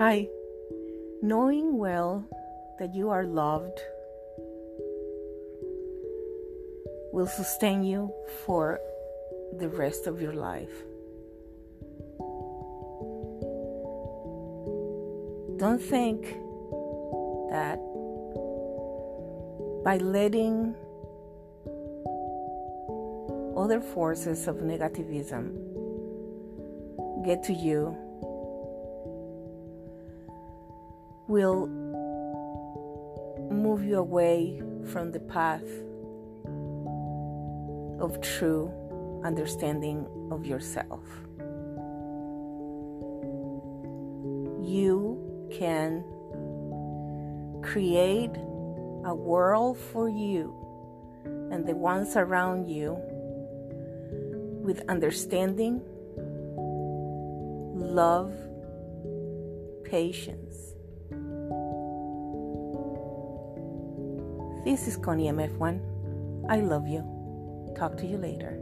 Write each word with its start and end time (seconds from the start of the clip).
Hi. 0.00 0.28
Knowing 1.20 1.76
well 1.76 2.24
that 2.78 2.94
you 2.94 3.10
are 3.10 3.24
loved 3.26 3.78
will 7.12 7.26
sustain 7.26 7.84
you 7.84 8.10
for 8.46 8.80
the 9.58 9.68
rest 9.68 10.06
of 10.06 10.22
your 10.22 10.32
life. 10.32 10.72
Don't 15.58 15.82
think 15.82 16.22
that 17.50 17.76
by 19.84 19.98
letting 19.98 20.74
other 23.54 23.82
forces 23.82 24.48
of 24.48 24.56
negativism 24.64 25.52
get 27.22 27.42
to 27.42 27.52
you 27.52 27.94
will 31.30 31.68
move 33.52 33.84
you 33.84 33.96
away 33.98 34.60
from 34.90 35.12
the 35.12 35.20
path 35.20 35.62
of 38.00 38.20
true 38.20 38.72
understanding 39.24 40.08
of 40.32 40.44
yourself. 40.44 41.04
You 44.60 45.46
can 45.52 46.02
create 47.62 48.34
a 49.04 49.14
world 49.14 49.78
for 49.78 50.08
you 50.08 50.52
and 51.52 51.64
the 51.64 51.76
ones 51.76 52.16
around 52.16 52.66
you 52.66 52.98
with 54.64 54.82
understanding, 54.88 55.80
love, 57.76 58.34
patience. 59.84 60.69
This 64.62 64.86
is 64.86 64.96
Connie 64.98 65.24
MF1. 65.32 65.80
I 66.50 66.60
love 66.60 66.86
you. 66.86 67.00
Talk 67.74 67.96
to 67.96 68.06
you 68.06 68.18
later. 68.18 68.60